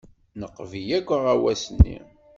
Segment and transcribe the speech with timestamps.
[0.39, 1.97] Neqbel akk aɣawas-nni.